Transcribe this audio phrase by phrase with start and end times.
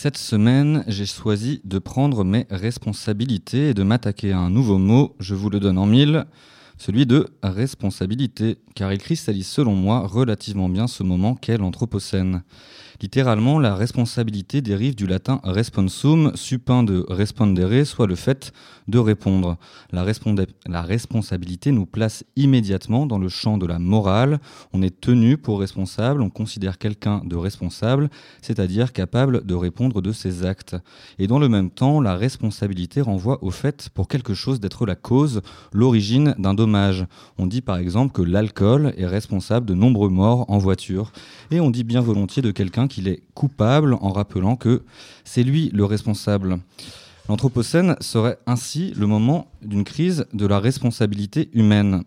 [0.00, 5.16] Cette semaine, j'ai choisi de prendre mes responsabilités et de m'attaquer à un nouveau mot,
[5.18, 6.24] je vous le donne en mille,
[6.76, 12.44] celui de responsabilité, car il cristallise selon moi relativement bien ce moment qu'est l'Anthropocène.
[13.00, 18.52] Littéralement, la responsabilité dérive du latin responsum, supin de respondere, soit le fait
[18.88, 19.56] de répondre.
[19.92, 20.04] La,
[20.66, 24.40] la, responsabilité nous place immédiatement dans le champ de la morale.
[24.72, 28.10] On est tenu pour responsable, on considère quelqu'un de responsable,
[28.42, 30.74] c'est-à-dire capable de répondre de ses actes.
[31.20, 34.96] Et dans le même temps, la responsabilité renvoie au fait pour quelque chose d'être la
[34.96, 35.42] cause,
[35.72, 37.06] l'origine d'un dommage.
[37.38, 41.12] On dit par exemple que l'alcool est responsable de nombreux morts en voiture.
[41.52, 44.82] Et on dit bien volontiers de quelqu'un qu'il est coupable en rappelant que
[45.24, 46.58] c'est lui le responsable.
[47.28, 52.02] L'Anthropocène serait ainsi le moment d'une crise de la responsabilité humaine.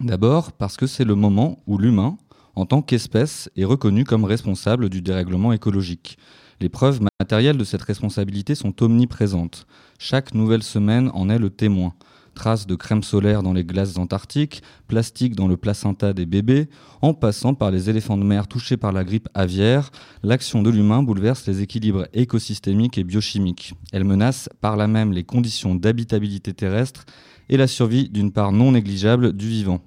[0.00, 2.18] D'abord parce que c'est le moment où l'humain,
[2.54, 6.18] en tant qu'espèce, est reconnu comme responsable du dérèglement écologique.
[6.60, 9.66] Les preuves matérielles de cette responsabilité sont omniprésentes.
[9.98, 11.94] Chaque nouvelle semaine en est le témoin
[12.36, 16.68] traces de crème solaire dans les glaces antarctiques, plastique dans le placenta des bébés,
[17.02, 19.90] en passant par les éléphants de mer touchés par la grippe aviaire,
[20.22, 23.74] l'action de l'humain bouleverse les équilibres écosystémiques et biochimiques.
[23.92, 27.04] Elle menace par là même les conditions d'habitabilité terrestre
[27.48, 29.80] et la survie d'une part non négligeable du vivant.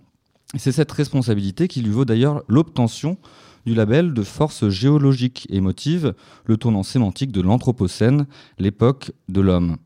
[0.58, 3.18] C'est cette responsabilité qui lui vaut d'ailleurs l'obtention
[3.66, 8.26] du label de force géologique et motive le tournant sémantique de l'Anthropocène,
[8.58, 9.78] l'époque de l'homme.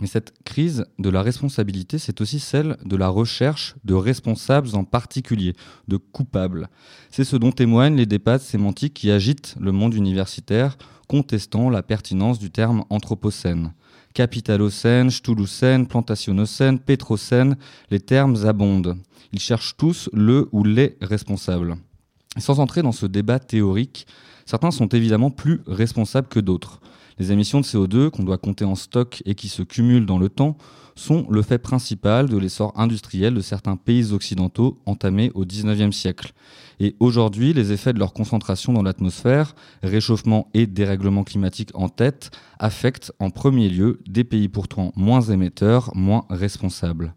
[0.00, 4.84] Mais cette crise de la responsabilité, c'est aussi celle de la recherche de responsables en
[4.84, 5.54] particulier,
[5.88, 6.68] de coupables.
[7.10, 12.38] C'est ce dont témoignent les débats sémantiques qui agitent le monde universitaire, contestant la pertinence
[12.38, 13.74] du terme anthropocène.
[14.14, 17.56] Capitalocène, Stulocène, Plantationocène, Pétrocène,
[17.90, 18.96] les termes abondent.
[19.32, 21.76] Ils cherchent tous le ou les responsables.
[22.38, 24.06] sans entrer dans ce débat théorique,
[24.46, 26.80] certains sont évidemment plus responsables que d'autres.
[27.20, 30.30] Les émissions de CO2 qu'on doit compter en stock et qui se cumulent dans le
[30.30, 30.56] temps
[30.94, 36.32] sont le fait principal de l'essor industriel de certains pays occidentaux entamés au XIXe siècle.
[36.80, 42.30] Et aujourd'hui, les effets de leur concentration dans l'atmosphère, réchauffement et dérèglement climatique en tête,
[42.58, 47.12] affectent en premier lieu des pays pourtant moins émetteurs, moins responsables.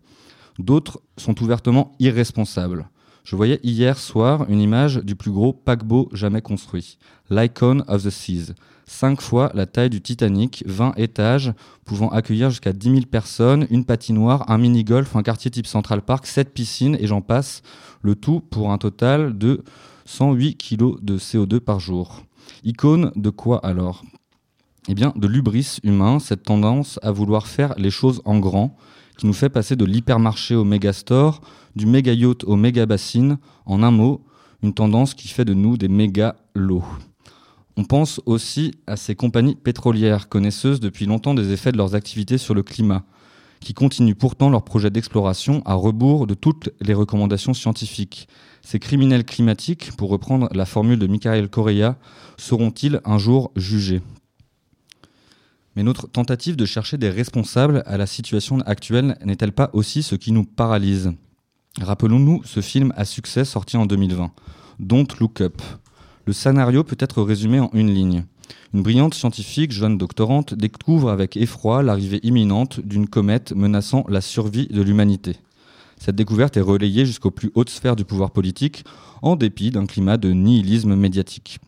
[0.60, 2.90] D'autres sont ouvertement irresponsables.
[3.24, 6.98] Je voyais hier soir une image du plus gros paquebot jamais construit,
[7.30, 8.54] l'Icon of the Seas.
[8.86, 11.54] Cinq fois la taille du Titanic, 20 étages,
[11.86, 16.26] pouvant accueillir jusqu'à 10 000 personnes, une patinoire, un mini-golf, un quartier type Central Park,
[16.26, 17.62] 7 piscines et j'en passe,
[18.02, 19.64] le tout pour un total de
[20.04, 22.24] 108 kg de CO2 par jour.
[22.66, 24.04] Icône de quoi alors?
[24.90, 28.76] Eh bien, de l'ubris humain, cette tendance à vouloir faire les choses en grand,
[29.18, 31.42] qui nous fait passer de l'hypermarché au méga-store,
[31.76, 34.26] du méga-yacht au méga-bassine, en un mot,
[34.62, 36.84] une tendance qui fait de nous des méga-lots.
[37.76, 42.38] On pense aussi à ces compagnies pétrolières, connaisseuses depuis longtemps des effets de leurs activités
[42.38, 43.04] sur le climat,
[43.60, 48.28] qui continuent pourtant leurs projets d'exploration à rebours de toutes les recommandations scientifiques.
[48.62, 51.98] Ces criminels climatiques, pour reprendre la formule de Michael Correa,
[52.38, 54.02] seront-ils un jour jugés?
[55.76, 60.16] Mais notre tentative de chercher des responsables à la situation actuelle n'est-elle pas aussi ce
[60.16, 61.14] qui nous paralyse?
[61.82, 64.32] Rappelons-nous ce film à succès sorti en 2020,
[64.80, 65.62] Don't Look Up.
[66.26, 68.26] Le scénario peut être résumé en une ligne.
[68.74, 74.68] Une brillante scientifique, jeune doctorante, découvre avec effroi l'arrivée imminente d'une comète menaçant la survie
[74.68, 75.38] de l'humanité.
[75.98, 78.84] Cette découverte est relayée jusqu'aux plus hautes sphères du pouvoir politique,
[79.22, 81.60] en dépit d'un climat de nihilisme médiatique.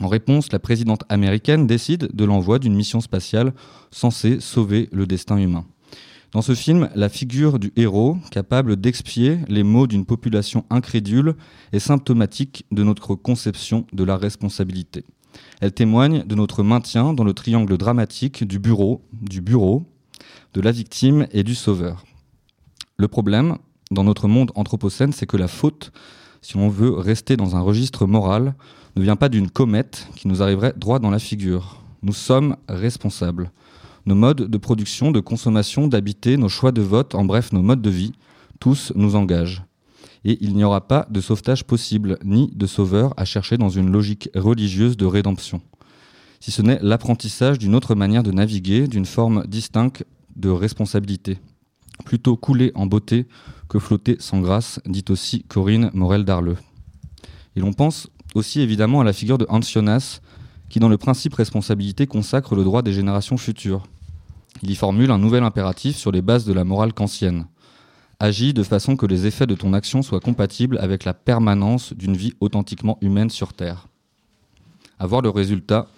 [0.00, 3.54] En réponse, la présidente américaine décide de l'envoi d'une mission spatiale
[3.90, 5.64] censée sauver le destin humain.
[6.32, 11.36] Dans ce film, la figure du héros, capable d'expier les maux d'une population incrédule,
[11.72, 15.04] est symptomatique de notre conception de la responsabilité.
[15.60, 19.84] Elle témoigne de notre maintien dans le triangle dramatique du bureau, du bureau,
[20.54, 22.04] de la victime et du sauveur.
[22.96, 23.58] Le problème,
[23.92, 25.92] dans notre monde anthropocène, c'est que la faute,
[26.42, 28.54] si on veut rester dans un registre moral,
[28.96, 31.82] ne vient pas d'une comète qui nous arriverait droit dans la figure.
[32.02, 33.50] Nous sommes responsables.
[34.06, 37.82] Nos modes de production, de consommation, d'habiter, nos choix de vote, en bref nos modes
[37.82, 38.12] de vie,
[38.60, 39.64] tous nous engagent.
[40.24, 43.90] Et il n'y aura pas de sauvetage possible, ni de sauveur à chercher dans une
[43.90, 45.60] logique religieuse de rédemption.
[46.40, 50.04] Si ce n'est l'apprentissage d'une autre manière de naviguer, d'une forme distincte
[50.36, 51.38] de responsabilité.
[52.04, 53.26] Plutôt couler en beauté
[53.68, 56.56] que flotter sans grâce, dit aussi Corinne Morel d'Arleux.
[57.56, 60.20] Et l'on pense aussi évidemment à la figure de Hans Jonas,
[60.68, 63.84] qui dans le principe responsabilité consacre le droit des générations futures.
[64.62, 67.46] Il y formule un nouvel impératif sur les bases de la morale kantienne.
[68.20, 72.16] Agis de façon que les effets de ton action soient compatibles avec la permanence d'une
[72.16, 73.88] vie authentiquement humaine sur Terre.
[74.98, 75.88] À voir le résultat,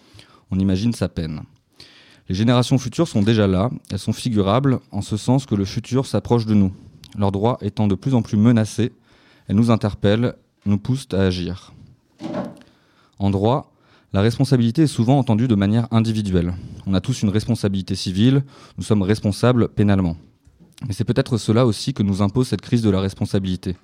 [0.50, 1.42] on imagine sa peine.
[2.28, 6.06] Les générations futures sont déjà là, elles sont figurables en ce sens que le futur
[6.06, 6.72] s'approche de nous.
[7.16, 8.92] Leurs droits étant de plus en plus menacés,
[9.46, 10.34] elles nous interpellent,
[10.64, 11.72] nous poussent à agir.
[13.18, 13.72] En droit,
[14.12, 16.54] la responsabilité est souvent entendue de manière individuelle.
[16.86, 18.44] On a tous une responsabilité civile,
[18.78, 20.16] nous sommes responsables pénalement.
[20.86, 23.76] Mais c'est peut-être cela aussi que nous impose cette crise de la responsabilité,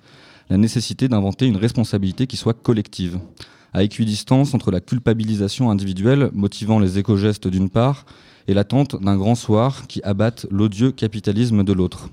[0.49, 3.19] la nécessité d'inventer une responsabilité qui soit collective,
[3.73, 8.05] à équidistance entre la culpabilisation individuelle motivant les éco-gestes d'une part
[8.47, 12.09] et l'attente d'un grand soir qui abatte l'odieux capitalisme de l'autre.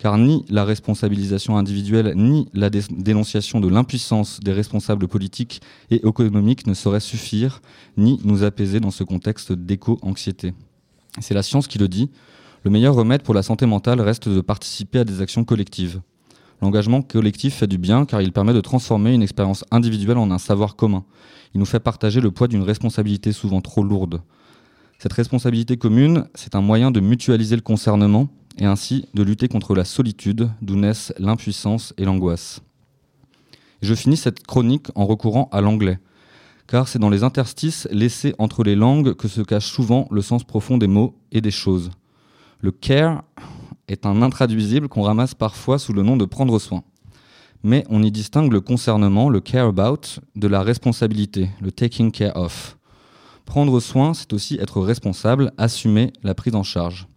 [0.00, 5.60] Car ni la responsabilisation individuelle ni la dénonciation de l'impuissance des responsables politiques
[5.90, 7.60] et économiques ne sauraient suffire,
[7.98, 10.54] ni nous apaiser dans ce contexte d'éco-anxiété.
[11.20, 12.08] C'est la science qui le dit,
[12.64, 16.00] le meilleur remède pour la santé mentale reste de participer à des actions collectives.
[16.62, 20.38] L'engagement collectif fait du bien car il permet de transformer une expérience individuelle en un
[20.38, 21.04] savoir commun.
[21.52, 24.22] Il nous fait partager le poids d'une responsabilité souvent trop lourde.
[24.98, 29.74] Cette responsabilité commune, c'est un moyen de mutualiser le concernement et ainsi de lutter contre
[29.74, 32.60] la solitude d'où naissent l'impuissance et l'angoisse.
[33.82, 35.98] Je finis cette chronique en recourant à l'anglais,
[36.66, 40.44] car c'est dans les interstices laissés entre les langues que se cache souvent le sens
[40.44, 41.90] profond des mots et des choses.
[42.60, 43.24] Le care
[43.88, 46.84] est un intraduisible qu'on ramasse parfois sous le nom de prendre soin.
[47.62, 52.36] Mais on y distingue le concernement, le care about, de la responsabilité, le taking care
[52.36, 52.78] of.
[53.44, 57.08] Prendre soin, c'est aussi être responsable, assumer la prise en charge.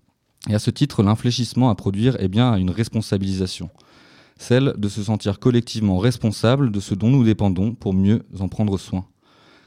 [0.50, 3.70] Et à ce titre, l'infléchissement à produire est bien une responsabilisation,
[4.38, 8.78] celle de se sentir collectivement responsable de ce dont nous dépendons pour mieux en prendre
[8.78, 9.06] soin.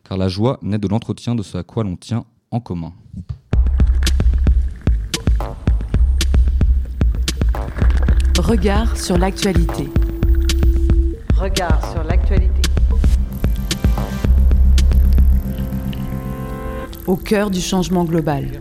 [0.08, 2.92] Car la joie naît de l'entretien de ce à quoi l'on tient en commun.
[8.38, 9.88] Regard sur l'actualité.
[11.36, 12.66] Regard sur l'actualité.
[17.06, 18.60] au cœur du changement global.